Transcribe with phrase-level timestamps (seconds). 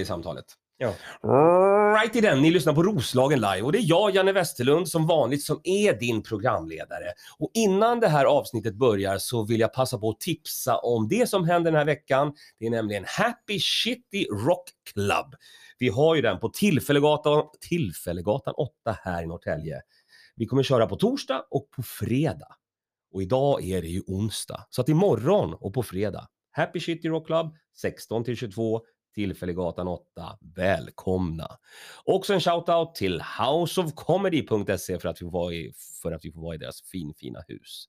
[0.00, 0.44] i samtalet.
[0.76, 0.94] Ja.
[1.94, 5.06] Right i den, ni lyssnar på Roslagen live och det är jag, Janne Westerlund, som
[5.06, 7.12] vanligt som är din programledare.
[7.38, 11.28] Och innan det här avsnittet börjar så vill jag passa på att tipsa om det
[11.28, 12.32] som händer den här veckan.
[12.58, 15.34] Det är nämligen Happy Shitty Rock Club.
[15.78, 19.80] Vi har ju den på Tillfällegatan, Tillfällegatan 8 här i Norrtälje.
[20.36, 22.56] Vi kommer köra på torsdag och på fredag.
[23.12, 26.28] Och idag är det ju onsdag, så att imorgon och på fredag.
[26.50, 28.80] Happy Shitty Rock Club 16 till 22
[29.14, 30.04] Tillfällegatan 8.
[30.56, 31.48] Välkomna!
[32.04, 36.40] Också en shoutout till houseofcomedy.se för att vi får vara i, för att vi får
[36.42, 37.84] vara i deras finfina hus.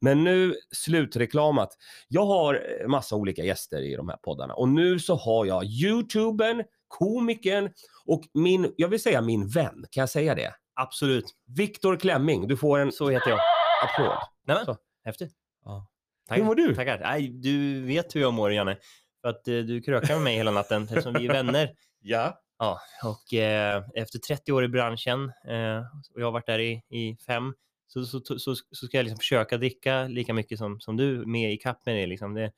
[0.00, 1.76] Men nu slutreklamat.
[2.08, 6.64] Jag har massa olika gäster i de här poddarna och nu så har jag youtubern,
[6.88, 7.70] komikern
[8.04, 10.54] och min, jag vill säga min vän, kan jag säga det?
[10.74, 11.24] Absolut.
[11.56, 13.40] Viktor Klemming, du får en Så heter jag.
[13.84, 14.18] applåd.
[14.46, 14.76] Nej, men, Så.
[15.04, 15.32] häftigt.
[15.64, 15.86] Ja.
[16.28, 16.42] Tackar.
[16.42, 16.74] Hur mår du?
[16.74, 16.98] Tackar.
[16.98, 18.76] Nej, du vet hur jag mår, Janne.
[19.22, 21.70] För att eh, du krökar med mig hela natten eftersom vi är vänner.
[22.02, 22.40] Ja.
[22.58, 25.78] Ja, och eh, efter 30 år i branschen eh,
[26.14, 27.54] och jag har varit där i, i fem
[27.86, 31.52] så, så, så, så ska jag liksom försöka dricka lika mycket som, som du med
[31.52, 32.06] i kapp med det.
[32.06, 32.34] Liksom.
[32.34, 32.52] det.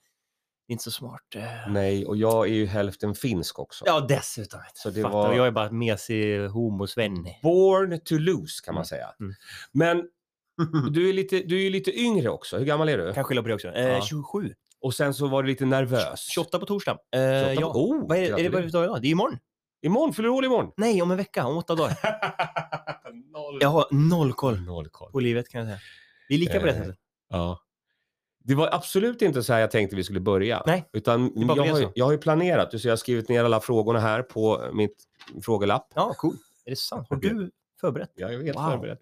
[0.68, 1.34] Inte så smart.
[1.36, 1.42] Eh.
[1.72, 3.84] Nej, och jag är ju hälften finsk också.
[3.86, 4.60] Ja, dessutom.
[4.74, 7.26] Så det Fattar, var- Jag är bara mesig homosvenn.
[7.42, 8.84] Born to lose kan man Mm.
[8.84, 9.14] säga.
[9.20, 9.34] Mm.
[9.72, 10.08] Men
[10.92, 12.58] du är, lite, du är ju lite yngre också.
[12.58, 13.12] Hur gammal är du?
[13.12, 13.68] Kan skylla på det också.
[13.68, 14.00] Eh, Ja.
[14.02, 14.54] 27.
[14.82, 16.20] Och sen så var du lite nervös.
[16.30, 16.92] 28 på torsdag.
[17.14, 17.72] Eh, 28 på- ja.
[17.74, 19.02] Oh, vad är, är det vad är det för dag idag?
[19.02, 19.38] Det är imorgon.
[19.82, 20.72] Imorgon, fyller du år imorgon?
[20.76, 21.46] Nej, om en vecka.
[21.46, 21.96] Om åtta dagar.
[23.32, 23.58] Noll.
[23.60, 25.12] Jag har noll koll Noll koll.
[25.12, 25.78] på livet kan jag säga.
[26.28, 26.96] Vi är lika på det Eh, sättet.
[27.30, 27.58] Ja.
[28.44, 30.62] Det var absolut inte så här jag tänkte vi skulle börja.
[30.66, 33.60] Nej, Utan jag har, ju- jag har ju planerat, så jag har skrivit ner alla
[33.60, 34.96] frågorna här på mitt
[35.44, 35.86] frågelapp.
[35.94, 36.34] Ja, cool.
[36.64, 37.06] Är det sant?
[37.10, 38.12] Har du förberett?
[38.14, 38.70] Jag är helt Wow.
[38.70, 38.98] förberedd.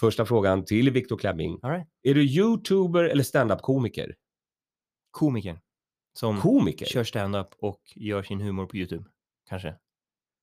[0.00, 1.58] Första frågan till Viktor Klemming.
[1.62, 1.86] Right.
[2.02, 4.14] Är du youtuber eller standup-komiker?
[5.12, 5.60] Komiker.
[6.12, 6.86] Som Komiker?
[6.86, 9.04] kör stand-up och gör sin humor på YouTube.
[9.48, 9.74] Kanske.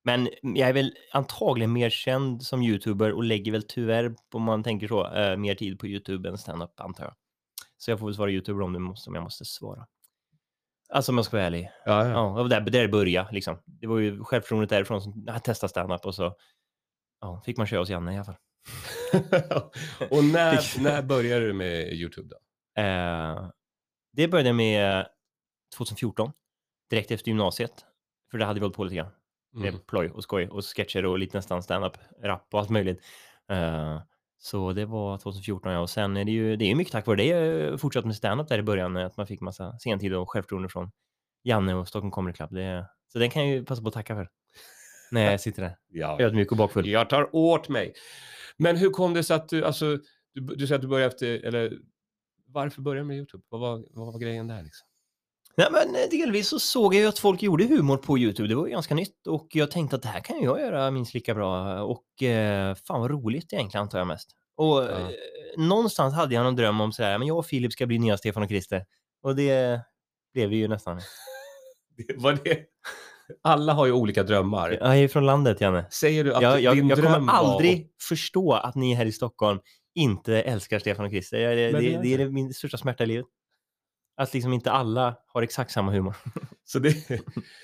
[0.04, 4.62] Men jag är väl antagligen mer känd som YouTuber och lägger väl tyvärr, om man
[4.62, 7.14] tänker så, eh, mer tid på YouTube än stand-up antar jag.
[7.76, 9.86] Så jag får väl svara YouTuber om, det måste, om jag måste svara.
[10.92, 11.70] Alltså om jag ska vara ärlig.
[11.84, 12.10] Ja, ja.
[12.10, 13.58] Ja, det var där, där det började liksom.
[13.64, 16.36] Det var ju självförtroendet därifrån som jag testade stand-up och så
[17.20, 18.36] ja, fick man köra hos Janne i alla fall.
[20.10, 22.36] och när, när började du med YouTube då?
[22.82, 23.50] Eh,
[24.12, 25.06] det började med
[25.76, 26.32] 2014,
[26.90, 27.84] direkt efter gymnasiet.
[28.30, 29.10] För det hade vi hållit på lite grann.
[29.54, 29.74] Mm.
[29.74, 33.04] Är ploj och skoj och sketcher och lite nästan stand-up, rap och allt möjligt.
[33.50, 34.00] Eh,
[34.38, 35.80] så det var 2014 ja.
[35.80, 38.16] Och sen är det ju, det är ju mycket tack vare det jag fortsatt med
[38.16, 38.96] stand-up där i början.
[38.96, 40.90] Att man fick massa sentid och självförtroende från
[41.42, 42.54] Janne och Stockholm Comedy Club.
[42.54, 44.28] Det, så den kan jag ju passa på att tacka för.
[45.10, 46.20] När jag sitter där, Ja.
[46.20, 46.88] ödmjuk och bakfull.
[46.88, 47.94] Jag tar åt mig.
[48.56, 49.98] Men hur kom det sig att du, alltså,
[50.34, 51.78] du, du säger att du började efter, eller
[52.52, 53.44] varför började du med YouTube?
[53.48, 54.86] Vad var, vad var grejen där liksom?
[55.56, 58.48] Nej, men eh, delvis så såg jag ju att folk gjorde humor på YouTube.
[58.48, 61.14] Det var ju ganska nytt och jag tänkte att det här kan jag göra minst
[61.14, 61.82] lika bra.
[61.82, 64.30] Och eh, fan vad roligt egentligen antar jag mest.
[64.56, 65.08] Och eh,
[65.56, 68.18] någonstans hade jag någon dröm om så här, men jag och Filip ska bli nya
[68.18, 68.84] Stefan och Christer.
[69.22, 69.80] Och det
[70.34, 71.00] blev vi ju nästan.
[72.16, 72.58] Var det...
[73.42, 74.78] Alla har ju olika drömmar.
[74.80, 75.86] Jag är från landet, Janne.
[75.90, 79.06] Säger du att Jag, jag, din jag dröm kommer var aldrig förstå att ni här
[79.06, 79.60] i Stockholm
[79.94, 81.38] inte älskar Stefan och Christer.
[81.38, 83.26] Det, det, det det, är det min största smärta i livet.
[84.16, 86.16] Att liksom inte alla har exakt samma humor.
[86.64, 86.96] Så det,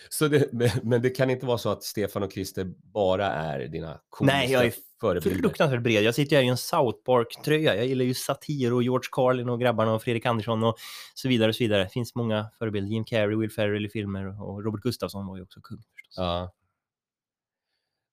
[0.08, 4.00] så det, men- det kan inte vara så att Stefan och Christer bara är dina
[4.08, 5.40] coolaste Nej, jag är förebilder?
[5.40, 6.02] fruktansvärt bred.
[6.02, 7.76] Jag sitter ju här i en South Park-tröja.
[7.76, 10.76] Jag gillar ju satir och George Carlin och grabbarna och Fredrik Andersson och
[11.14, 11.82] så vidare och så vidare.
[11.82, 12.90] Det finns många förebilder.
[12.90, 16.14] Jim Carrey, Will Ferrell i filmer och Robert Gustafsson var ju också kung förstås.
[16.16, 16.52] Ja.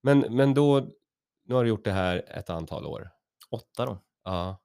[0.03, 0.87] Men, men då,
[1.45, 3.09] nu har du gjort det här ett antal år.
[3.53, 3.97] Åtta då.
[4.23, 4.57] Ja.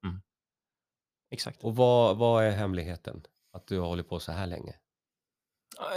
[1.30, 1.64] Exakt.
[1.64, 3.22] Och vad, vad är hemligheten?
[3.52, 4.74] Att du har hållit på så här länge?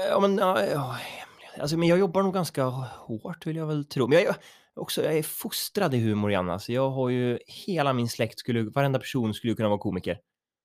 [0.09, 0.97] Ja, men, ja, ja,
[1.59, 4.07] alltså, men jag jobbar nog ganska hårt vill jag väl tro.
[4.07, 4.35] Men jag, är
[4.75, 6.53] också, jag är fostrad i humor, Janne.
[6.53, 10.19] Alltså, jag har ju hela min släkt, skulle, varenda person skulle kunna vara komiker.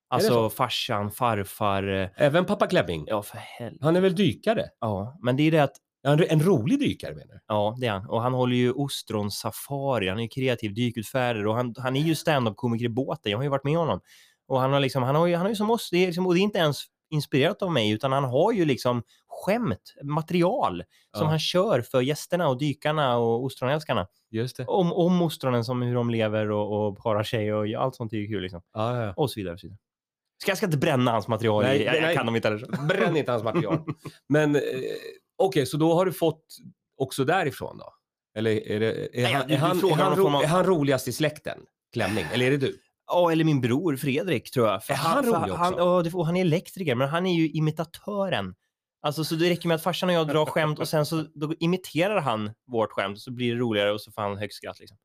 [0.08, 0.50] Alltså så?
[0.50, 1.82] farsan, farfar.
[1.88, 3.04] eh, Även pappa Klemming?
[3.06, 3.84] Ja, för helvete.
[3.84, 4.68] Han är väl dykare?
[4.80, 7.40] Ja, men det är det att En, en rolig dykare menar du?
[7.46, 8.06] Ja, det är han.
[8.08, 10.08] Och han håller ju ostron-safari.
[10.08, 13.30] Han är ju kreativ dykutfärder och han, han är ju stand-up-komiker i båten.
[13.32, 14.00] Jag har ju varit med honom.
[14.48, 16.26] Och han har liksom, han har ju, han har ju som oss, det är liksom,
[16.26, 20.82] och det är inte ens inspirerat av mig, utan han har ju liksom skämt, material
[21.16, 21.30] som Ja.
[21.30, 24.06] han kör för gästerna och dykarna och ostronälskarna.
[24.30, 24.64] Just det.
[24.66, 28.16] Om, om ostronen, som hur de lever och, och parar sig och allt sånt är
[28.16, 28.62] ju kul liksom.
[28.72, 29.12] Ja, ja.
[29.16, 29.54] Och så vidare.
[29.54, 29.78] Och så vidare.
[30.42, 31.62] Ska, jag ska inte bränna hans material.
[31.62, 32.16] Nej, jag, jag nej.
[32.16, 32.86] kan dem inte heller.
[32.88, 33.78] Bränn inte hans material.
[34.28, 34.62] Men eh,
[35.38, 36.44] okej, så då har du fått
[36.96, 37.92] också därifrån då?
[38.38, 41.12] Eller är, det, är, Nej, han, är, han, är, han, ro, är han roligast i
[41.12, 41.58] släkten?
[41.92, 42.24] Klämning?
[42.32, 42.78] Eller är det du?
[43.06, 44.84] Ja, eller min bror Fredrik tror jag.
[44.84, 45.84] För Är han för rolig han, också?
[45.84, 48.54] ja, det får- han är elektriker, men han är ju imitatören.
[49.02, 51.54] Alltså, så det räcker med att farsan och jag drar skämt och sen så då
[51.60, 54.80] imiterar han vårt skämt så blir det roligare och så får han högt skratt.
[54.80, 54.96] Liksom.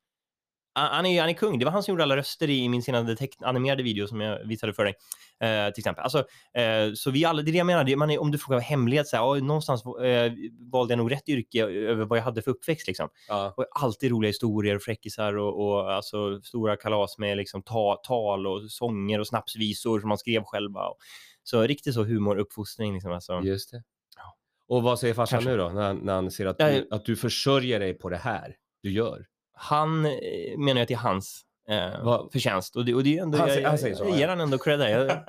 [0.73, 1.59] Han är, han är kung.
[1.59, 4.73] Det var han som gjorde alla röster i min senaste animerade video som jag visade
[4.73, 4.94] för dig.
[5.39, 6.03] Eh, till exempel.
[6.03, 6.18] Alltså,
[6.53, 7.83] eh, så vi alla, det är det jag menar.
[7.83, 10.31] Det, man är, om du frågar hemlighet, så här, "Oj, någonstans eh,
[10.71, 12.88] valde jag nog rätt yrke över vad jag hade för uppväxt.
[12.88, 13.09] Liksom.
[13.27, 13.53] Ja.
[13.57, 18.71] Och alltid roliga historier, fräckisar och, och alltså, stora kalas med liksom, ta, tal och
[18.71, 20.88] sånger och snapsvisor som man skrev själva.
[20.88, 20.97] Och,
[21.44, 22.94] så riktigt så humor, uppfostring.
[22.94, 23.41] Liksom, alltså.
[23.44, 23.83] Just det.
[24.18, 24.35] Ja.
[24.68, 27.79] Och vad säger farsan nu då, när, när han ser att du, att du försörjer
[27.79, 29.25] dig på det här du gör?
[29.53, 30.12] Han eh,
[30.57, 32.75] menar jag är hans eh, förtjänst.
[32.75, 34.18] Och det, och det är ändå, Han jag, han jag, säger så, jag ja.
[34.18, 34.81] ger han ändå cred.
[34.81, 35.07] Jag,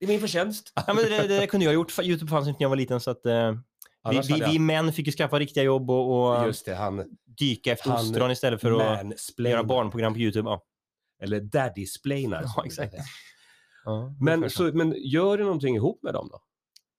[0.00, 0.72] Det är min förtjänst.
[0.74, 1.98] ja, men det, det kunde jag ha gjort.
[2.02, 3.00] Youtube fanns inte när jag var liten.
[3.00, 3.52] Så att, eh,
[4.10, 7.04] vi, vi, jag- vi män fick ju skaffa riktiga jobb och, och det, han
[7.38, 10.50] dyka efter han ostron istället för att göra barnprogram på Youtube.
[10.50, 10.62] Ja.
[11.22, 12.42] Eller daddy-splainar.
[12.56, 12.94] Ja, exakt.
[13.84, 16.40] Ja, Men, så, men gör du någonting ihop med dem då?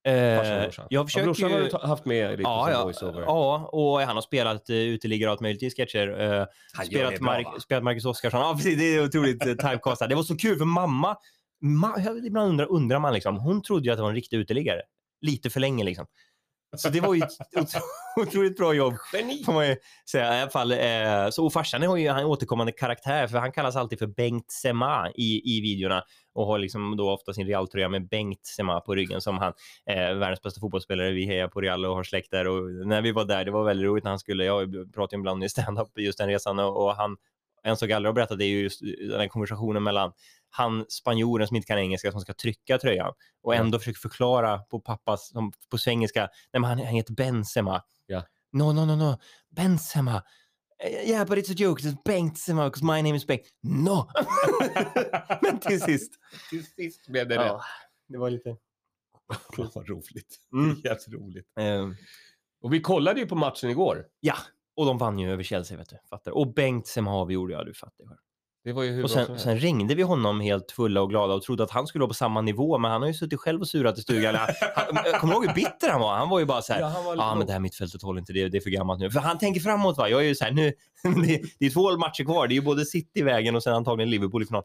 [0.04, 3.22] Eh, jag Ja, försöker brorsan har du haft med lite Ja, som ja, voiceover.
[3.22, 6.20] ja, och han har spelat uh, uteliggare och allt möjligt i sketcher.
[6.22, 7.60] Eh, Han spelat, bra, Mark, va?
[7.60, 8.40] spelat Marcus Oskarsson.
[8.40, 8.78] Ja, precis.
[8.78, 10.10] Det är otroligt uh, typecastat.
[10.10, 11.18] Det var så kul för mamma,
[11.62, 14.38] ma jag- ibland undrar, undrar man liksom, hon trodde ju att det var en riktig
[14.38, 14.82] uteliggare.
[15.22, 16.06] Lite för länge liksom.
[16.78, 17.82] Så det var ju ett otro-
[18.22, 18.94] otroligt bra jobb.
[19.14, 19.44] Geni!
[19.44, 19.76] Får man ju
[20.12, 20.38] säga.
[20.38, 23.76] I alla fall, eh, så, och farsan har ju en återkommande karaktär för han kallas
[23.76, 26.04] alltid för Bengt Sema i, i videorna
[26.34, 29.54] och har liksom då ofta sin Real-tröja med Bengt Sema på ryggen som han,
[29.86, 31.12] eh, världens bästa fotbollsspelare.
[31.12, 33.64] Vi hejar på Real och har släkt där och när vi var där, det var
[33.64, 36.86] väldigt roligt när han skulle, jag pratar ju ibland i stand-up just den resan och,
[36.86, 37.18] och han,
[37.64, 40.12] en sak jag aldrig har berättat det är ju just den här konversationen mellan
[40.50, 43.14] han spanjoren som inte kan engelska som ska trycka tröjan
[43.44, 46.22] och ändå försöker förklara på pappas, som, på svengelska,
[46.54, 47.82] nej men han, han heter Benzema.
[48.06, 48.24] Ja.
[48.54, 49.18] No, no, no, no,
[49.50, 50.24] Benzema.
[50.84, 51.84] Eh, Yeah, but it's a joke.
[51.84, 53.46] It's Benzema because my name is Bengt.
[53.64, 54.08] No!
[55.42, 56.12] men till sist.
[56.50, 57.46] Till sist blev det rätt.
[57.46, 57.62] Ja,
[58.08, 58.58] det var lite...
[59.58, 60.40] Vad roligt.
[60.54, 60.76] Mm.
[60.84, 61.48] Jätteroligt.
[61.60, 61.90] Eh,
[62.62, 64.06] Och vi kollade ju på matchen igår.
[64.20, 64.36] ja,
[64.76, 65.98] och de vann ju över Chelsea, vet du.
[66.10, 66.32] Fattar.
[66.32, 68.06] Och Bengt Sema gjorde jag, du fattar.
[68.06, 68.20] själv.
[68.64, 71.42] Det var ju hur Och sen, sen ringde vi honom helt fulla och glada och
[71.42, 73.68] trodde att han skulle vara på samma nivå, men han har ju suttit själv och
[73.68, 74.36] surat i stugan.
[74.36, 76.14] Han, han, kommer du ihåg hur bitter han var?
[76.14, 78.50] Han var ju bara så här, Ja, lite men det här mittfältet håller inte, det,
[78.50, 79.12] det är för gammalt nu.
[79.12, 80.10] För han tänker framåt va.
[80.10, 80.74] Jag är ju så här, nu,
[81.04, 82.48] det, det är två matcher kvar.
[82.48, 84.64] Det är ju både City i vägen och sen antagligen Liverpool i final.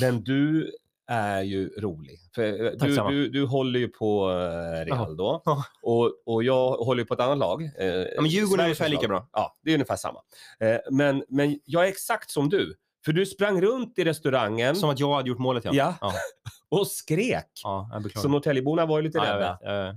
[0.00, 0.70] Men du
[1.06, 2.18] är ju rolig.
[2.34, 3.10] För eh, Tack du, samma.
[3.10, 5.42] du, du håller ju på eh, Real då.
[5.44, 5.64] Ja.
[5.82, 7.62] Och, och jag håller ju på ett annat lag.
[7.62, 9.28] Eh, Ja, men Djurgården är ungefär lika bra.
[9.32, 10.20] Ja, det är ungefär samma.
[10.60, 12.74] Eh, men, men jag är exakt som du.
[13.04, 15.70] För du sprang runt i restaurangen Som att jag hade gjort målet ja.
[15.74, 15.94] Ja.
[16.00, 16.12] ja.
[16.78, 17.50] och skrek.
[17.64, 18.22] ja jag beklagar.
[18.22, 19.58] Så Norrtäljeborna var ju lite ja, rädda.
[19.62, 19.96] Jag,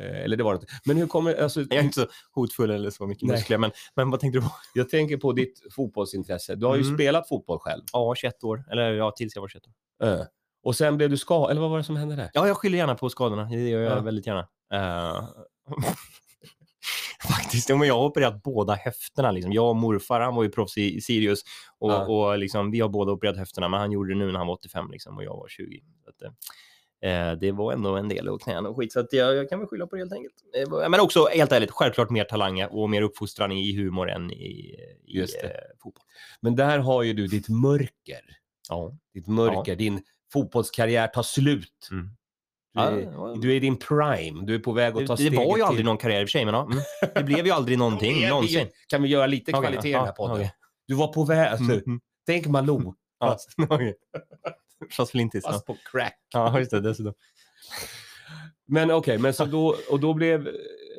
[0.00, 0.66] Eh, eller det var det inte.
[0.84, 1.42] Men hur kommer...
[1.42, 4.42] Alltså, jag är inte så hotfull eller så mycket muskler, men, men vad tänkte du
[4.42, 4.50] på?
[4.74, 6.54] jag tänker på ditt fotbollsintresse.
[6.54, 6.94] Du har ju Mm.
[6.96, 7.82] spelat fotboll själv.
[7.92, 8.64] Ja, 21 år.
[8.70, 10.06] Eller ja, tills jag var 21 år.
[10.06, 10.20] Eh,
[10.64, 11.50] och sen blev du skadad.
[11.50, 12.30] Eller vad var det som hände där?
[12.32, 13.44] Ja, jag skyller gärna på skadorna.
[13.44, 14.00] Det gör jag Ja.
[14.00, 14.48] väldigt gärna.
[14.72, 15.28] Eh,
[17.28, 19.30] Faktiskt, ja, men jag har opererat båda höfterna.
[19.30, 19.52] Liksom.
[19.52, 21.40] Jag och morfar, han var ju proffs i, i Sirius.
[21.78, 22.06] Och, Ja.
[22.06, 24.54] och liksom, vi har båda opererat höfterna, men han gjorde det nu när han var
[24.54, 25.82] 85 liksom, och jag var 20.
[26.04, 26.22] Så att,
[27.02, 29.58] eh, det var ändå en del och knän och skit, så att jag, jag kan
[29.58, 30.34] väl skylla på det helt enkelt.
[30.82, 34.76] Eh, Men också, helt ärligt, självklart mer talang och mer uppfostran i humor än i,
[35.06, 35.26] i eh,
[35.82, 36.04] fotboll.
[36.40, 38.20] Men där har ju du ditt mörker.
[38.68, 38.92] Ja.
[39.14, 39.76] Ditt mörker.
[39.76, 41.88] Din fotbollskarriär tar slut.
[41.90, 42.08] Mm.
[42.74, 44.46] Du, är, du är i din prime.
[44.46, 45.84] Du är på väg att Det, ta det steget var ju aldrig till...
[45.84, 46.78] någon karriär i och för sig, men ja, mm.
[47.14, 48.68] det blev ju aldrig någonting, Det någonsin.
[48.88, 50.36] Kan vi göra lite kvalitet i den här podden?
[50.36, 50.54] okej.
[50.88, 51.48] Du var på väg...
[51.48, 52.00] Alltså, Mm.
[52.26, 53.50] Tänk Malou, Ja, fast.
[55.12, 55.40] Ja.
[55.52, 56.18] fast på crack.
[56.32, 56.80] ja, just det.
[56.80, 57.14] Dessutom.
[58.66, 60.48] Men okej, men så då, och då blev...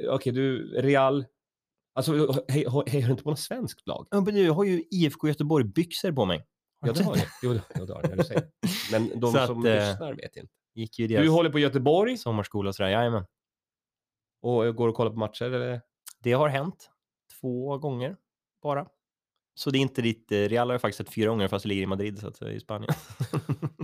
[0.10, 1.25] Okej, du, Real...
[1.96, 2.12] Alltså,
[2.48, 4.08] hej, hej, har du inte på något svenskt lag?
[4.12, 6.46] Ja, men du har ju IFK Göteborg-byxor på mig.
[6.86, 7.25] Ja, det har jag.
[7.44, 8.17] Jo, det- det har jag.
[8.17, 8.50] du säger det.
[8.91, 10.53] Men de Så att, som eh, lyssnar vet inte.
[10.75, 12.89] Gick ju i Du deras håller på Göteborg sommarskola och sådär.
[12.89, 13.25] Jajamän.
[14.41, 15.82] och går och kollar på matcher, eller?
[16.20, 16.89] Det har hänt
[17.41, 18.17] två gånger
[18.63, 18.88] bara.
[19.55, 20.32] Så det är inte ditt...
[20.32, 22.36] eh, Real har jag faktiskt sett fyra gånger fast det ligger i Madrid, så att
[22.38, 22.94] säga, i Spanien.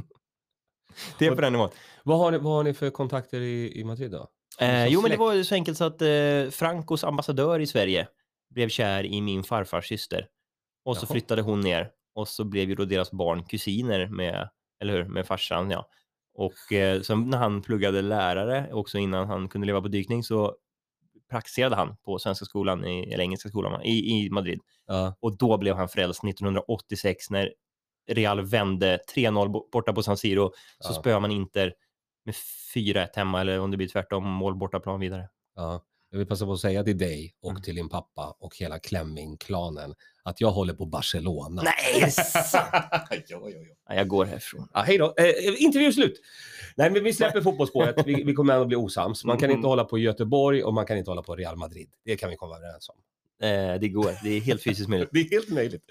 [1.20, 1.70] det är på den nivån.
[2.04, 4.28] Vad har ni, vad har ni för kontakter i, i Madrid då?
[4.60, 8.08] Eh, jo, men det var ju så enkelt så att eh, Francos ambassadör i Sverige
[8.50, 10.28] blev kär i min farfars syster.
[10.86, 11.12] Och så Jaha.
[11.12, 15.28] flyttade hon ner och så blev ju då deras barn kusiner med, eller hur, med
[15.28, 15.90] farsan, ja.
[16.34, 20.56] Och eh, så när han pluggade lärare, också innan han kunde leva på dykning, så
[21.30, 24.60] praktiserade han på Svenska skolan, i, eller Engelska skolan, i, i Madrid.
[24.88, 25.16] Ja.
[25.20, 27.54] Och då blev han frälst 1986 när
[28.10, 30.52] Real vände 3-0 bo- borta på San Siro.
[30.80, 31.00] Så Ja.
[31.00, 31.74] spöar man Inter
[32.26, 32.36] med
[32.76, 35.30] 4-1 hemma, eller om det blir tvärtom, mål bortaplan vidare.
[35.56, 35.82] ja.
[36.14, 37.62] Jag vill passa på att säga till dig och Mm.
[37.62, 41.62] till din pappa och hela Klemming-klanen att jag håller på Barcelona.
[41.62, 42.12] Nej,
[43.28, 43.76] jo, jo, jo.
[43.96, 44.68] Jag går härifrån.
[44.74, 45.14] Ja, hej då.
[45.18, 46.22] Eh, intervju slut.
[46.76, 47.96] Nej, men vi släpper fotbollsspåret.
[48.06, 49.26] Vi, vi kommer ändå bli osams.
[49.26, 49.58] Man kan Mm.
[49.58, 51.90] inte hålla på Göteborg och man kan inte hålla på Real Madrid.
[52.06, 52.96] Det kan vi komma överens om.
[53.48, 54.12] Eh, det går.
[54.24, 55.10] Det är helt fysiskt möjligt.
[55.14, 55.84] Det är helt möjligt.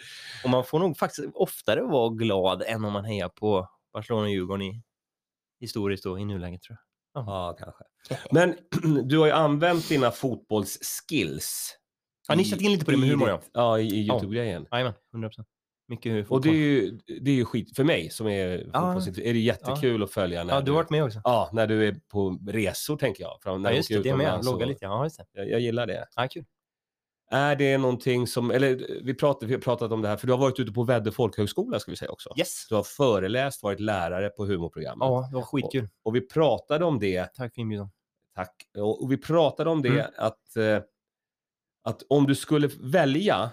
[0.44, 4.30] Och man får nog faktiskt oftare vara glad än om man hejar på Barcelona och
[4.30, 4.82] Djurgården i,
[5.60, 6.78] historiskt och i nuläget tror
[7.14, 7.24] jag.
[7.26, 7.84] Ja, kanske.
[8.30, 8.54] Men
[9.08, 11.76] du har ju använt dina fotbollsskills.
[12.28, 13.28] Har ni satt in lite på det med humor?
[13.28, 14.66] Ja, Ja, i, Youtube-grejen.
[14.72, 14.92] jajamän.
[15.14, 15.30] 100%.
[15.88, 18.80] Mycket hur Och det är, ju, det är ju skit, för mig som är Ja.
[18.80, 21.20] fotbollsintresserad, är det jättekul att följa när Ja, du har varit med också.
[21.24, 23.60] Ja, när du är på resor tänker jag.
[23.60, 24.02] När Ja, just det.
[24.02, 24.44] Det med.
[24.44, 24.84] Logga lite.
[24.84, 25.24] Ja, just det.
[25.32, 26.06] Jag, jag gillar det.
[26.16, 26.44] Ja, kul.
[27.32, 30.32] Är det någonting som, eller vi, pratar, vi har pratat om det här, för du
[30.32, 32.30] har varit ute på Väddö folkhögskola ska vi säga också.
[32.38, 32.66] Yes.
[32.68, 35.06] Du har föreläst, varit lärare på humorprogrammet.
[35.08, 35.88] Ja, det var skitkul.
[36.02, 37.90] Och vi pratade om det, Tack för inbjudan.
[38.34, 40.06] tack, och, och vi pratade om det Mm.
[40.16, 40.78] att, eh,
[41.84, 43.50] att om du skulle välja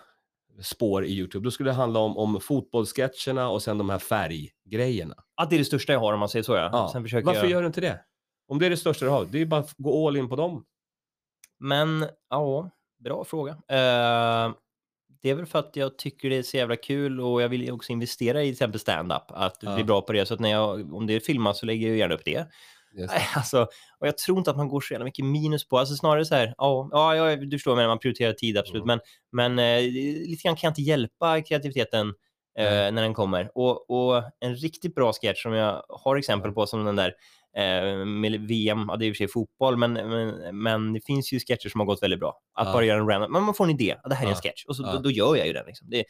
[0.61, 5.15] spår i YouTube, då skulle det handla om, om fotbollssketcherna och sen de här färggrejerna.
[5.35, 6.69] Ja, det är det största jag har om man säger så ja.
[6.71, 6.89] Ja.
[6.93, 7.51] Sen försöker Varför jag...
[7.51, 7.99] gör du inte det?
[8.47, 10.35] Om det är det största du har, det är bara att gå all in på
[10.35, 10.65] dem.
[11.59, 12.69] Men ja,
[12.99, 13.51] bra fråga.
[13.51, 14.53] Eh,
[15.21, 17.71] det är väl för att jag tycker det är så jävla kul och jag vill
[17.71, 19.23] också investera i till exempel stand-up.
[19.27, 19.75] Att Ja.
[19.75, 20.25] bli bra på det.
[20.25, 22.47] Så att när jag, om det är filmat så lägger jag gärna upp det.
[23.35, 23.61] Alltså,
[23.99, 25.77] och jag tror inte att man går så jävla mycket minus på.
[25.77, 28.83] Alltså snarare så här, ja, ja, du förstår, men man prioriterar tid absolut.
[28.83, 28.99] Mm.
[29.31, 29.91] Men, men eh,
[30.29, 32.07] lite grann kan jag inte hjälpa kreativiteten
[32.59, 32.91] eh, Nej.
[32.91, 33.51] när den kommer.
[33.55, 37.13] Och, och en riktigt bra sketch som jag har exempel på som den där
[38.05, 41.33] med VM, ja, det är i och för sig fotboll, men, men, men det finns
[41.33, 42.41] ju sketcher som har gått väldigt bra.
[42.53, 42.73] Att Ja.
[42.73, 44.65] bara göra en random, men man får en idé, ja, det här är en sketch,
[44.67, 45.65] och så, då, då gör jag ju den.
[45.65, 45.89] Liksom.
[45.89, 46.03] Det,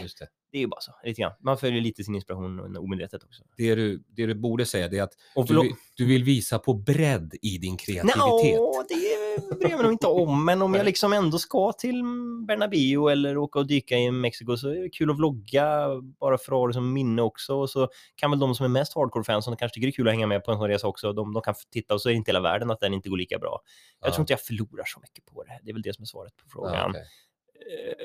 [0.00, 0.28] Just det.
[0.52, 1.32] det är ju bara så, lite grann.
[1.40, 3.42] Man följer lite sin inspiration omedvetet också.
[3.56, 5.12] Det, du, det du borde säga det är att
[5.48, 8.16] du, du vill visa på bredd i din kreativitet.
[8.56, 8.94] Nå, det
[9.60, 12.02] bryr jag mig nog inte om, men om jag liksom ändå ska till
[12.48, 15.88] Bernabéu eller åka och dyka i Mexiko så är det kul att vlogga
[16.20, 17.54] bara för att ha det som minne också.
[17.56, 20.08] Och så kan väl de som är mest hardcore-fans, som kanske tycker det är kul
[20.08, 22.12] att hänga med på en sån resa också, de, de kan titta och så är
[22.12, 23.60] det inte hela världen att den inte går lika bra.
[24.00, 24.12] Jag Ja.
[24.14, 25.58] tror inte jag förlorar så mycket på det.
[25.62, 26.74] Det är väl det som är svaret på frågan.
[26.74, 27.02] Ja, okej.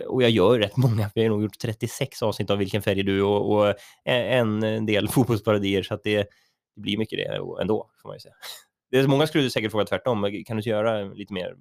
[0.01, 2.99] Eh, Och jag gör rätt många, vi har nog gjort 36 avsnitt av Vilken färg
[2.99, 6.17] är du och, och en, en del fotbollsparodier så att det,
[6.75, 8.33] det blir mycket det ändå, får man ju säga.
[8.91, 11.55] Det är många skulle säkert fråga tvärtom, kan du inte göra lite mer,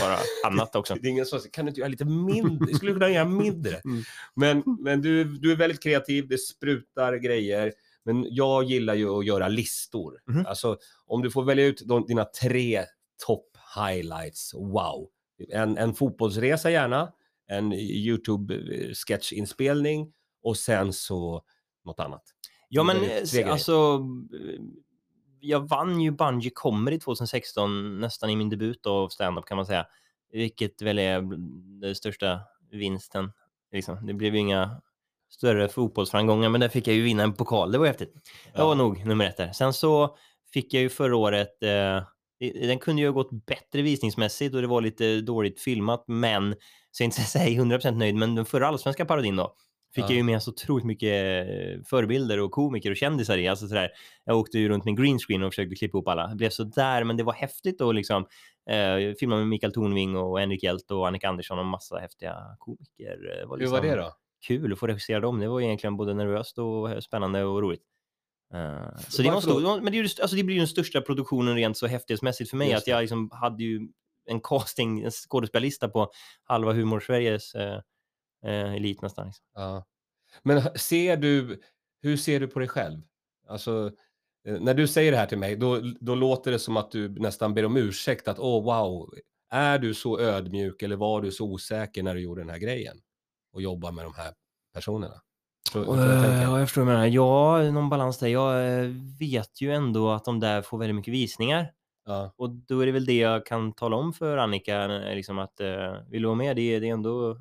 [0.00, 0.94] bara annat också?
[0.94, 2.74] Det är ingen som kan du inte göra lite mindre?
[2.74, 3.80] Skulle du kunna göra mindre?
[3.84, 4.02] Mm.
[4.34, 7.72] Men, men du, du är väldigt kreativ, det sprutar grejer.
[8.04, 10.20] Men jag gillar ju att göra listor.
[10.28, 10.46] Mhm.
[10.46, 12.84] Alltså, om du får välja ut de, dina tre
[13.26, 15.08] top highlights, wow.
[15.52, 17.12] En, en fotbollsresa gärna,
[17.48, 21.42] en YouTube-sketchinspelning och sen så
[21.84, 22.22] något annat.
[22.68, 24.00] Ja, men eh, alltså,
[25.40, 29.86] jag vann ju Bungy Comedy 2016, nästan i min debut av stand-up kan man säga.
[30.32, 31.20] Vilket väl är
[31.80, 32.40] den största
[32.70, 33.32] vinsten.
[33.72, 34.06] Liksom.
[34.06, 34.80] Det blev ju inga
[35.30, 37.72] större fotbollsframgångar, men där fick jag ju vinna en pokal.
[37.72, 38.14] Det var häftigt.
[38.54, 39.52] Det var nog nummer ett där.
[39.52, 40.16] Sen så
[40.52, 42.02] fick jag ju förra året, eh,
[42.66, 46.52] den kunde ju ha gått bättre visningsmässigt och det var lite dåligt filmat, men
[46.90, 49.56] så jag är inte säga 100% nöjd, men den förra allsvenska parodin då,
[49.94, 50.08] fick Ja.
[50.08, 53.48] jag ju med så otroligt mycket eh, förebilder och komiker och kändisar i.
[53.48, 53.90] Alltså sådär,
[54.24, 56.26] jag åkte ju runt med green screen och försökte klippa ihop alla.
[56.26, 58.26] Det blev så där, men det var häftigt att liksom
[58.70, 63.38] eh, filma med Mikael Tornving och Henrik Hjelt och Annika Andersson och massa häftiga komiker.
[63.40, 64.12] Det var Hur var liksom det då?
[64.46, 65.40] Kul att få regissera dem.
[65.40, 67.82] Det var egentligen både nervöst och spännande och roligt.
[68.54, 71.00] Eh, så det var stor, men det, är ju- alltså det blir ju den största
[71.00, 72.70] produktionen rent så häftighetsmässigt för mig.
[72.70, 73.80] Just Att jag liksom hade ju
[74.28, 76.10] en casting, en skådespelarlista på
[76.44, 77.80] halva humor-Sveriges eh,
[78.46, 79.26] eh, elit nästan.
[79.26, 79.44] Liksom.
[79.54, 79.84] Ja.
[80.42, 81.60] Men ser du,
[82.02, 83.02] hur ser du på dig själv?
[83.48, 83.92] Alltså,
[84.46, 87.08] eh, när du säger det här till mig, då, då låter det som att du
[87.08, 89.14] nästan ber om ursäkt att åh wow,
[89.50, 92.96] är du så ödmjuk eller var du så osäker när du gjorde den här grejen?
[93.52, 94.32] Och jobbar med de här
[94.74, 95.22] personerna?
[95.72, 96.42] Så, så jag tänker.
[96.42, 97.06] Ja, jag förstår vad du menar.
[97.06, 98.28] Ja, någon balans där.
[98.28, 101.72] Jag eh, vet ju ändå att de där får väldigt mycket visningar.
[102.06, 105.38] Ja, Och då är det väl det jag kan tala om för Annika, eh, liksom
[105.38, 106.56] att eh, vill du vara med?
[106.56, 107.36] Det, det är ändå eh,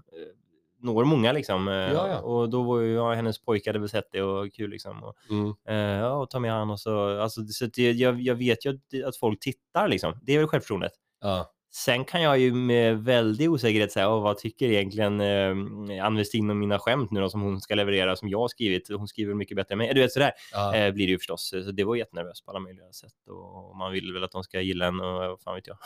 [0.86, 1.68] når många liksom.
[1.68, 2.20] Eh, Ja, ja.
[2.20, 5.04] Och då var ju ja, hennes pojkar hade väl sett det och kul liksom.
[5.04, 7.20] Och, mm, eh, ja, och ta med han och så.
[7.22, 10.20] Alltså, så att det, jag, jag vet ju att, att folk tittar liksom.
[10.22, 10.92] Det är väl självförtroendet.
[11.22, 16.18] ja, Sen kan jag ju med väldig osäkerhet säga, "Åh, vad tycker egentligen eh, Ann
[16.18, 18.90] Westin om mina skämt nu då, som hon ska leverera, som jag har skrivit.
[18.90, 19.94] Hon skriver mycket bättre än mig.
[19.94, 20.76] Du vet sådär ja.
[20.76, 21.50] eh, blir det ju förstås.
[21.66, 24.62] Så det var jättenervöst på alla möjliga sätt och man vill väl att de ska
[24.62, 25.78] gilla en och vad fan vet jag.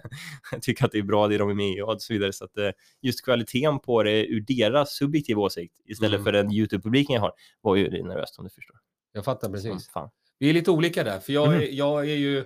[0.62, 2.32] Tycka att det är bra det de är med i och så vidare.
[2.32, 2.70] Så att eh,
[3.02, 6.24] just kvaliteten på det ur deras subjektiva åsikt istället Mm.
[6.24, 8.76] för den YouTube-publiken jag har var ju nervöst om du förstår.
[9.12, 9.90] Jag fattar precis.
[10.38, 12.44] Vi är lite olika där, för jag, är, jag är ju...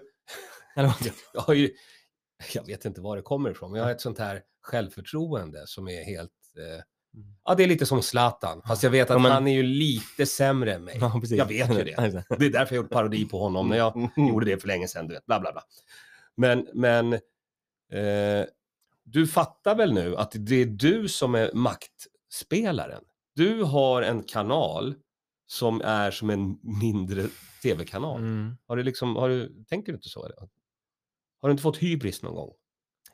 [1.32, 1.70] Jag har ju
[2.54, 5.88] jag vet inte var det kommer ifrån, men jag har ett sånt här självförtroende som
[5.88, 6.32] är helt...
[6.58, 6.82] Eh,
[7.14, 7.28] Mm.
[7.44, 9.62] ja, det är lite som Zlatan, fast jag vet att Ja, men- han är ju
[9.62, 10.96] lite sämre än mig.
[11.00, 11.20] Ja.
[11.30, 12.24] Jag vet ju det.
[12.38, 15.06] Det är därför jag gjort parodi på honom när jag gjorde det för länge sedan,
[15.08, 15.62] du vet, bla bla bla.
[16.34, 18.46] Men, men eh,
[19.04, 23.02] du fattar väl nu att det är du som är maktspelaren?
[23.34, 24.94] Du har en kanal
[25.46, 27.26] som är som en mindre
[27.62, 28.20] tv-kanal.
[28.20, 28.56] Mm.
[28.66, 30.24] Har du liksom, har du, tänker du inte så?
[30.24, 30.36] Eller?
[31.46, 32.50] Har du inte fått hybris någon gång?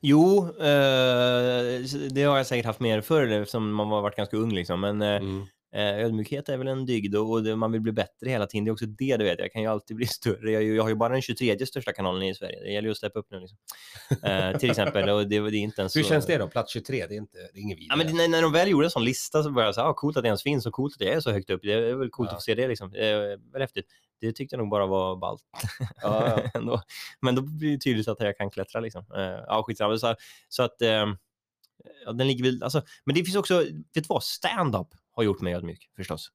[0.00, 4.52] Jo, eh, det har jag säkert haft mer förr eftersom man har varit ganska ung
[4.52, 4.80] liksom.
[4.80, 5.42] Men eh, Mm.
[5.74, 8.64] eh, ödmjukhet är väl en dygd och, det, man vill bli bättre hela tiden.
[8.64, 9.38] Det är också det du vet.
[9.38, 10.50] Jag kan ju alltid bli större.
[10.50, 12.60] Jag, jag har ju bara den 23 största kanalen i Sverige.
[12.60, 13.58] Det gäller ju att steppa upp nu liksom.
[14.22, 15.08] Eh, till exempel.
[15.10, 16.08] Och det, det är inte ens Hur så...
[16.08, 16.48] känns det då?
[16.48, 18.08] Plats 23, det är, inte, det är ingen Ja, vidare.
[18.08, 20.16] men när, när de väl gjorde en sån lista så började jag säga, ah, coolt
[20.16, 21.60] att det ens finns och coolt att jag är så högt upp.
[21.62, 22.36] Det är väl coolt Ja.
[22.36, 22.90] att få se det liksom.
[22.90, 23.86] Det är väl häftigt.
[24.22, 25.42] Det tyckte jag nog bara var ballt.
[26.02, 26.82] Ja, ja.
[27.20, 29.04] Men då blir det tydligt att jag kan klättra liksom.
[29.16, 29.98] Eh, ja, skitsamma.
[29.98, 30.14] Så,
[30.48, 31.06] så att, eh,
[32.04, 35.40] ja, den ligger väl, alltså, men det finns också, vet du vad, stand-up har gjort
[35.40, 36.28] mig ödmjuk förstås.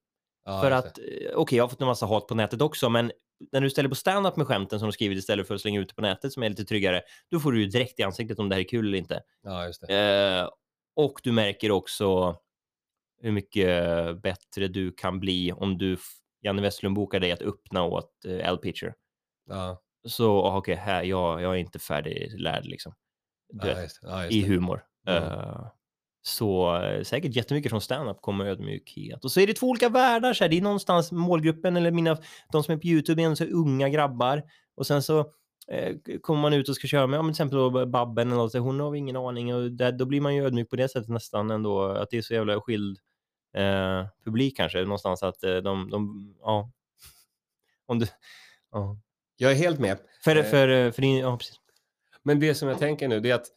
[0.46, 1.04] Ja, För att, eh,
[1.36, 3.12] okej, jag har fått en massa hat på nätet också, men
[3.52, 5.90] när du ställer på stand-up med skämten som du skrivit istället för att slänga ut
[5.90, 7.02] det på nätet som är lite tryggare,
[7.32, 9.22] då får du ju direkt i ansiktet om det här är kul eller inte.
[9.44, 9.96] Ja, just det.
[9.96, 10.50] Eh,
[10.96, 12.36] och du märker också
[13.22, 15.98] hur mycket bättre du kan bli om du,
[16.48, 18.94] Janne Westlund bokar dig att öppna åt eh, L-pitcher.
[19.50, 22.94] Ja, Så okej, här, jag, jag är inte färdiglärd liksom.
[23.54, 24.84] Du ja, just, ja, just i humor.
[25.08, 25.68] Eh,
[26.22, 29.24] så eh, säkert jättemycket från stand-up kommer ödmjukhet.
[29.24, 30.34] Och så är det två olika världar.
[30.34, 30.50] Så här.
[30.50, 32.18] Det är någonstans målgruppen eller mina,
[32.52, 34.44] de som är på YouTube är så unga grabbar.
[34.76, 35.20] Och sen så
[35.72, 38.38] eh, kommer man ut och ska köra med, ja, men till exempel då Babben eller
[38.38, 39.56] något, så hon har ingen aning.
[39.56, 41.82] Och där, då blir man ju ödmjuk på det sättet nästan ändå.
[41.82, 43.00] Att det är så jävla skild
[43.58, 44.82] eh, publik kanske.
[44.84, 46.72] Någonstans att eh, de, de, ja.
[47.86, 48.06] Om du,
[48.72, 48.98] ja.
[49.38, 49.98] Jag är helt med.
[50.24, 50.44] För, Eh.
[50.44, 51.56] för, för, för din, ja, precis.
[52.24, 53.48] Men det som jag tänker nu, det är att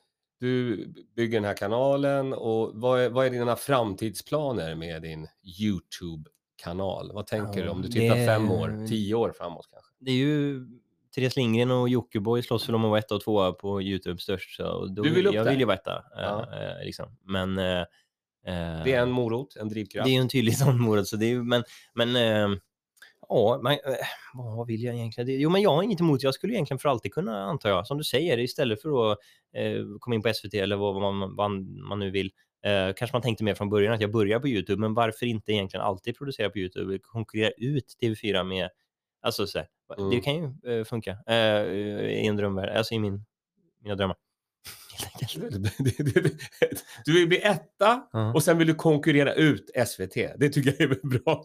[0.41, 5.27] du bygger den här kanalen och vad är, vad är dina framtidsplaner med din
[5.61, 7.11] YouTube-kanal?
[7.15, 9.93] Vad tänker Ja, du om du tittar det- fem år, tio år framåt kanske?
[9.99, 10.67] Det är ju
[11.15, 14.57] Therese Lindgren och Jockiboi slåss väl om att vara etta och tvåa på YouTube störst.
[14.57, 15.51] Så då, Du vill upp jag där?
[15.51, 15.97] vill ju vara etta.
[15.97, 16.49] eh, Ja.
[16.63, 17.17] eh, liksom.
[17.25, 17.85] Men eh, eh,
[18.85, 20.07] Det är en morot, en drivkraft.
[20.07, 21.09] det är en tydlig sån morot.
[21.09, 21.65] Så det är men
[21.95, 22.59] men eh,
[23.29, 23.79] ja, man, eh,
[24.35, 25.27] vad vill jag egentligen?
[25.27, 26.23] Det, jo, men jag har inget emot.
[26.23, 29.19] Jag skulle egentligen för alltid kunna, antar jag, som du säger, istället för att
[29.57, 31.51] eh, komma in på SVT eller vad man, vad
[31.89, 32.31] man nu vill.
[32.65, 35.53] Eh, kanske man tänkte mer från början att jag börjar på YouTube, men varför inte
[35.53, 36.99] egentligen alltid producera på YouTube?
[36.99, 38.69] Konkurrera ut TV4 med,
[39.23, 40.21] alltså så här, det Mm.
[40.21, 41.63] kan ju eh, funka eh,
[42.23, 43.25] i en drömvärld, alltså i min,
[43.83, 44.17] mina drömmar.
[45.03, 45.79] Helt enkelt.
[47.05, 48.33] Du vill bli etta Ja.
[48.35, 50.15] och sen vill du konkurrera ut SVT.
[50.39, 51.45] Det tycker jag är bra.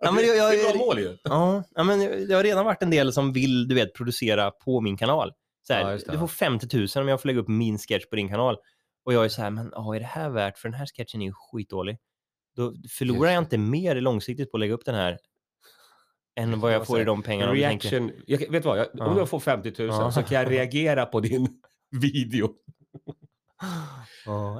[0.00, 1.16] Ja, men jag- jag- det är bra mål ju.
[1.24, 4.80] Ja, ja, men det har redan varit en del som vill, du vet, producera på
[4.80, 5.32] min kanal.
[5.66, 8.16] Så här, Ja, du får 50 000 om jag får lägga upp min sketch på
[8.16, 8.56] din kanal.
[9.04, 10.58] Och jag är så här, men ja, är det här värt?
[10.58, 11.98] För den här sketchen är ju skitdålig.
[12.56, 15.18] Då förlorar jag inte mer långsiktigt på att lägga upp den här
[16.40, 17.50] än vad jag får i de pengarna.
[17.50, 18.12] om du tänker- Reaction.
[18.26, 19.06] Jag, vet du vad, jag, Ja.
[19.06, 20.12] om jag får 50 000 Ja.
[20.12, 21.48] så kan jag reagera på din
[22.00, 22.50] video.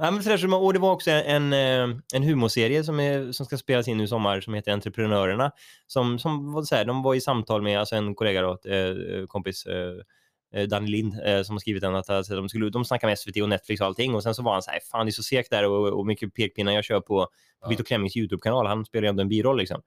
[0.01, 3.45] Ja, men sådär, så och det var också en, eh, en humorserie som, är, som
[3.45, 5.51] ska spelas in nu i sommar som heter Entreprenörerna.
[5.87, 9.25] Som, som var så här, de var i samtal med alltså en kollega, då, eh,
[9.27, 13.07] kompis, eh, Danny Lind, eh, som har skrivit den, att alltså, de, skulle, de snackar
[13.07, 14.15] med SVT och Netflix och allting.
[14.15, 16.05] Och sen så var han så här, fan det är så segt där och, och
[16.05, 17.27] mycket pekpinnar jag kör på,
[17.61, 17.69] Ja.
[17.69, 18.65] Vito Klemmings YouTube-kanal.
[18.67, 19.81] Han spelar ju ändå en biroll liksom.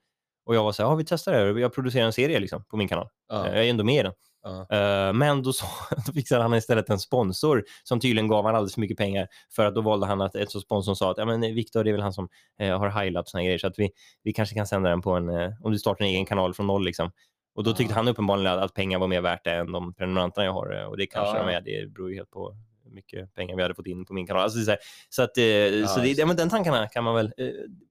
[0.46, 1.58] Och jag var så här, ja vi testar det här.
[1.58, 3.08] Jag producerar en serie liksom på min kanal.
[3.28, 3.46] Ja.
[3.46, 4.12] Jag är ändå med i den.
[4.48, 5.66] Eh, men då, så,
[6.06, 9.66] då fixade han istället en sponsor som tydligen gav han alldeles för mycket pengar för
[9.66, 11.92] att då valde han att ett så sponsorn sa att ja, men Viktor, det är
[11.92, 12.28] väl han som
[12.58, 13.90] eh, har highlights och såna grejer så att vi,
[14.22, 16.66] vi kanske kan sända den på en, eh, om du startar en egen kanal från
[16.66, 17.10] noll liksom.
[17.54, 17.96] Och då tyckte Ja.
[17.96, 20.96] han uppenbarligen att, pengar var mer värt det än de prenumeranterna jag har eh, och
[20.96, 21.60] det kanske Ja, de är.
[21.60, 24.42] Det beror ju helt på hur mycket pengar vi hade fått in på min kanal.
[24.42, 24.78] Alltså, så här,
[25.08, 25.42] så att, eh,
[25.86, 27.46] så det, just ja, men den tankarna kan man väl, eh,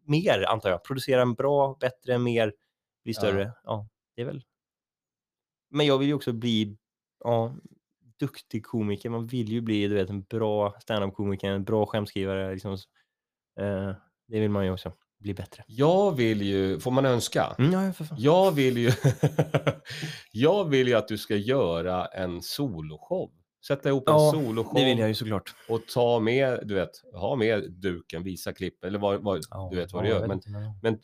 [0.05, 2.53] mer antar jag, producera en bra, bättre, mer,
[3.03, 3.51] bli större.
[3.63, 4.43] Ja, det är väl.
[5.73, 6.77] Men jag vill ju också bli
[7.23, 7.55] ja,
[8.19, 9.09] duktig komiker.
[9.09, 12.53] Man vill ju bli du vet, en bra standup-komiker, en bra skämtskrivare.
[12.53, 12.73] Liksom.
[13.59, 13.91] Eh,
[14.27, 15.63] det vill man ju också bli bättre.
[15.67, 17.55] Jag vill ju, får man önska?
[17.59, 18.17] Mm, ja, för fan.
[18.21, 18.91] Jag vill ju
[20.31, 23.31] Jag vill ju att du ska göra en soloshow.
[23.67, 25.55] Sätta ihop en Ja, soloshow Det vill jag ju såklart.
[25.69, 29.77] och ta med, du vet, ha med duken, visa klipp eller vad, vad Ja, du
[29.77, 30.27] vet vad ja, du gör.
[30.27, 30.41] Men,
[30.81, 30.99] men...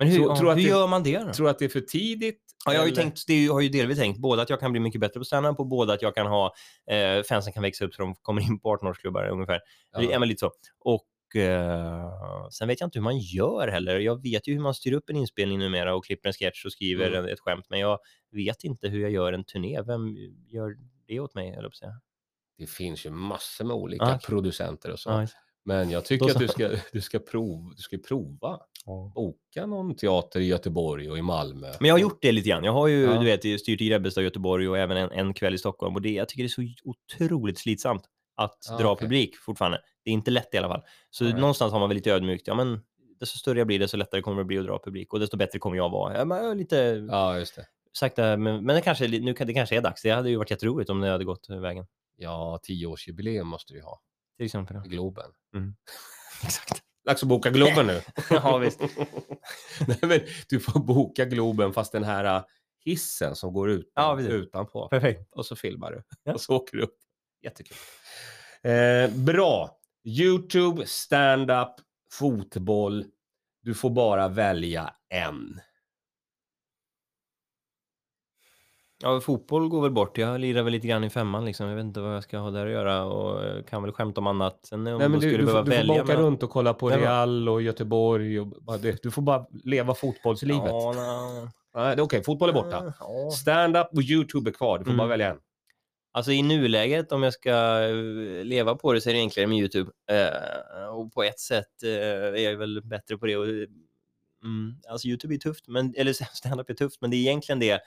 [0.00, 1.32] men hur, tror- ja, hur det- gör man det då?
[1.32, 2.40] tror att det är för tidigt?
[2.66, 3.02] Ja, jag har ju eller?
[3.02, 5.60] tänkt, det har ju delvis tänkt både att jag kan bli mycket bättre på standup
[5.60, 6.54] och både att jag kan ha
[6.90, 9.60] eh, fansen kan växa upp så de kommer in på 18-årsklubbar ungefär.
[9.92, 10.18] Ja.
[10.18, 10.52] Men lite så.
[10.80, 12.10] Och eh,
[12.50, 13.98] sen vet jag inte hur man gör heller.
[13.98, 16.72] Jag vet ju hur man styr upp en inspelning numera och klipper en sketch och
[16.72, 17.32] skriver Mm.
[17.32, 17.98] ett skämt, men jag
[18.32, 19.82] vet inte hur jag gör en turné.
[19.82, 20.16] Vem
[20.48, 22.00] gör det åt mig, eller på att säga?
[22.58, 24.18] Det finns ju massor med olika okej.
[24.26, 25.10] producenter och så.
[25.10, 28.60] Ja, just- Men jag tycker att du ska, du ska, prov, du ska prova.
[28.86, 29.12] ja.
[29.14, 31.72] Boka någon teater i Göteborg och i Malmö.
[31.80, 32.64] Men jag har gjort det lite grann.
[32.64, 33.18] Jag har ju, Ja.
[33.18, 35.94] du vet, styrt i Grebbestad, Göteborg och även en, en kväll i Stockholm.
[35.94, 38.02] Och det, jag tycker det är så otroligt slitsamt
[38.36, 39.04] att Ja, dra okej.
[39.04, 39.80] publik fortfarande.
[40.04, 40.82] Det är inte lätt i alla fall.
[41.10, 41.32] Så Nej.
[41.34, 42.46] någonstans har man väl lite ödmjukt.
[42.48, 42.80] Ja, men
[43.20, 45.58] desto större jag blir, desto lättare kommer det bli att dra publik och desto bättre
[45.58, 46.18] kommer jag vara.
[46.18, 46.76] Ja, men jag är lite
[47.10, 47.66] Ja, just det.
[47.92, 50.02] sakta, men, men det kanske, nu kan, det kanske är dags.
[50.02, 51.86] Det hade ju varit jätteroligt om det hade gått vägen.
[52.16, 54.00] Ja, tioårsjubileum måste vi ha.
[54.40, 54.80] Till exempel.
[54.84, 55.30] Globen.
[55.54, 55.74] Mm.
[56.44, 56.82] Exakt.
[57.04, 58.02] Dags att boka Globen nu.
[58.30, 58.80] ja, visst.
[59.86, 62.44] Nej, men du får boka Globen fast den här äh,
[62.84, 64.88] hissen som går ut Ja, utanpå.
[64.88, 65.34] Perfekt.
[65.34, 66.02] Och så filmar du.
[66.24, 66.32] Ja.
[66.32, 66.96] Och så åker du upp.
[67.42, 67.76] Jättekul.
[68.62, 69.78] Eh, bra.
[70.04, 71.74] YouTube, stand-up,
[72.12, 73.04] fotboll.
[73.62, 75.60] Du får bara välja en.
[79.02, 80.18] Ja, fotboll går väl bort.
[80.18, 81.68] Jag lirar väl lite grann i femman liksom.
[81.68, 84.20] Jag vet inte vad jag ska ha där att göra och eh, kan väl skämta
[84.20, 84.60] om annat.
[84.62, 86.50] Sen om Nej, men du, skulle du, behöva du får välja bara åka runt och
[86.50, 88.40] kolla på Nej, Real och Göteborg.
[88.40, 89.02] Och bara det.
[89.02, 90.66] Du får bara leva fotbollslivet.
[90.66, 91.48] Ja, nej.
[91.74, 92.92] Nej, det är Okej, fotboll är borta.
[93.00, 93.30] Ja.
[93.30, 94.78] Stand-up och YouTube är kvar.
[94.78, 94.98] Du får Mm.
[94.98, 95.38] bara välja en.
[96.12, 97.50] Alltså i nuläget, om jag ska
[97.82, 99.90] eh, leva på det, så är det enklare med YouTube.
[100.10, 103.36] Eh, och på ett sätt eh, är jag väl bättre på det.
[103.36, 103.68] Och, mm,
[104.88, 107.80] alltså YouTube är tufft, men, eller stand-up är tufft, men det är egentligen det.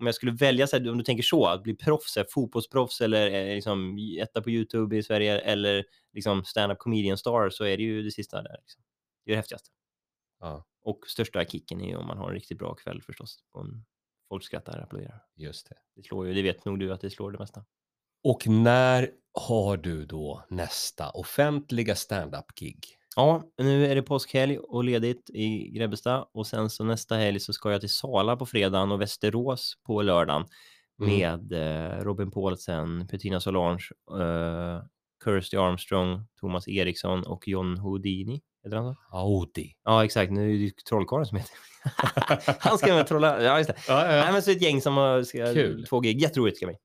[0.00, 3.00] Om jag skulle välja, så här, om du tänker så, att bli proffs, här, fotbollsproffs
[3.00, 7.76] eller eh, liksom, etta på YouTube i Sverige eller liksom stand-up comedian star, så är
[7.76, 8.56] det ju det sista där.
[8.60, 8.82] Liksom.
[9.24, 9.70] Det är det häftigaste.
[10.40, 13.38] Ja, Och största kicken är ju om man har en riktigt bra kväll förstås.
[13.58, 13.84] En-
[14.28, 15.22] folk skrattar och applåderar.
[15.36, 15.76] just det.
[15.96, 17.64] Det slår ju, det vet nog du att det slår det mesta.
[18.24, 22.96] Och när har du då nästa offentliga stand-up-gig?
[23.20, 27.52] Ja, nu är det påskhelg och ledigt i Grebbestad och sen så nästa helg så
[27.52, 30.44] ska jag till Sala på fredagen och Västerås på lördagen
[31.02, 31.18] Mm.
[31.18, 33.84] med eh, Robin Paulsen, Petina Solange,
[34.20, 34.82] eh,
[35.24, 38.40] Kirsty Armstrong, Thomas Eriksson och John Houdini.
[38.64, 39.00] Heter han så?
[39.16, 39.72] Audi.
[39.84, 40.32] Ja, exakt.
[40.32, 41.54] Nu är det ju trollkarlen som heter
[42.60, 43.42] Han ska med trolla.
[43.42, 43.76] Ja, just det.
[43.88, 45.86] Ja, Nej, men så ett gäng som ska, Kul.
[45.86, 46.20] två gig.
[46.20, 46.78] Jätteroligt ska det bli.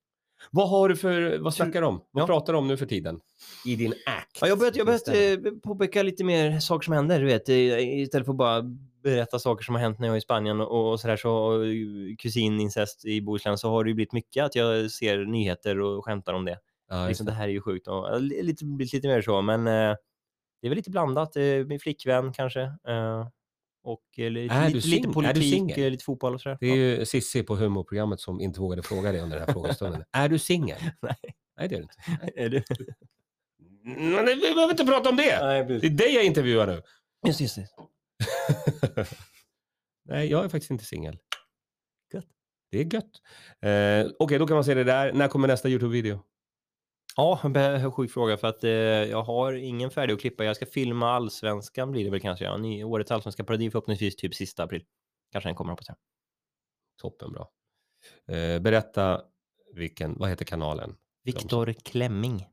[0.52, 2.02] Vad har du för, vad snackar du om?
[2.12, 2.28] Vad Ja.
[2.28, 3.20] pratar du om nu för tiden?
[3.66, 4.38] I din act?
[4.42, 8.26] Ja, jag börjat, jag börjat eh, påpeka lite mer saker som händer, du vet, istället
[8.26, 8.62] för att bara
[9.04, 11.64] berätta saker som har hänt när jag är i Spanien och, sådär, så och,
[12.20, 16.34] kusinincest i Bohuslän, så har det ju blivit mycket att jag ser nyheter och skämtar
[16.34, 16.60] om det.
[16.90, 19.96] Ja, liksom, det här är ju sjukt och lite, lite mer så, men eh,
[20.62, 21.36] det är väl lite blandat.
[21.36, 22.62] Eh, min flickvän kanske.
[22.62, 23.28] Eh,
[23.86, 26.58] och eh, lite, lite, lite politik, eh, lite fotboll och sådär.
[26.62, 30.04] Det är ju Sissi på humorprogrammet som inte vågade fråga dig under den här frågestunden.
[30.12, 30.78] är du singel?
[31.02, 31.16] Nej.
[31.58, 31.96] Nej, det är du inte.
[32.08, 32.44] Ja.
[32.44, 32.64] Är du?
[33.84, 35.40] Men vi behöver inte prata om det!
[35.42, 36.82] Nej, Det är dig jag intervjuar nu.
[37.28, 37.68] Just, just det.
[40.06, 41.18] Nej, jag är faktiskt inte singel.
[42.14, 42.28] Gött.
[42.72, 43.22] Det är gött.
[43.62, 45.14] Eh, Okej, då kan man se det där.
[45.14, 46.20] När kommer nästa YouTube-video?
[47.16, 50.44] Ja, en sjuk fråga för att eh, jag har ingen färdig att klippa.
[50.46, 52.46] Jag ska filma allsvenskan blir det väl kanske.
[52.46, 52.58] Ja.
[52.58, 54.84] Ny, årets allsvenska parodi förhoppningsvis typ sista april.
[55.32, 55.98] Kanske den kommer hoppas jag.
[57.02, 57.48] Toppenbra.
[58.28, 59.22] Eh, berätta
[59.74, 60.96] vilken, vad heter kanalen?
[61.24, 62.48] Viktor Klemming.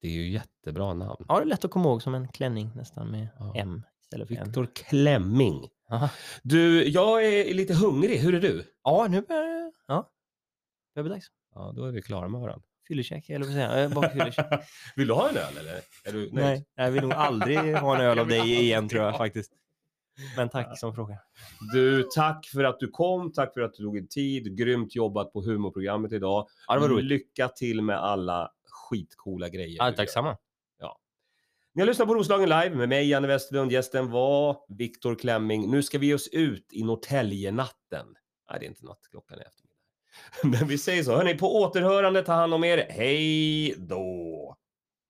[0.00, 1.24] Det är ju jättebra namn.
[1.28, 3.52] Ja, det är lätt att komma ihåg som en klänning nästan med Ja.
[3.56, 4.34] M istället för.
[4.34, 5.68] Viktor Klemming.
[5.90, 6.10] Aha.
[6.42, 8.18] Du, jag är lite hungrig.
[8.18, 8.64] Hur är du?
[8.84, 9.72] Ja, nu börjar det.
[9.86, 10.10] Ja.
[10.94, 11.26] Det blir dags.
[11.54, 12.67] Ja, då är vi klara med varandra.
[12.88, 14.52] Fyllekäk, eller vad säger jag?
[14.52, 14.60] Eh.
[14.96, 15.74] Vill du ha en öl eller?
[16.04, 16.32] Är du nöjd?
[16.32, 19.52] Nej, jag vill nog aldrig ha en öl av dig igen tror jag faktiskt.
[20.36, 21.18] Men tack som frågar.
[21.72, 23.32] Du, tack för att du kom.
[23.32, 24.56] Tack för att du tog dig tid.
[24.58, 26.48] Grymt jobbat på humorprogrammet idag.
[26.66, 27.04] Ja, det var roligt.
[27.04, 29.76] Lycka till med alla skitcoola grejer.
[29.78, 30.36] Ja, tack samma.
[31.78, 33.72] Ni har lyssnat på Roslagen live med mig, Janne Westerlund.
[33.72, 35.70] Gästen var Viktor Klemming.
[35.70, 38.06] Nu ska vi ge oss ut i Norrtäljenatten.
[38.50, 39.00] Nej, det är inte natt.
[39.10, 39.67] Klockan är eftermiddag.
[40.42, 41.16] Men vi säger så.
[41.16, 42.86] Hörni, på återhörande, ta hand om er.
[42.90, 44.57] Hej då!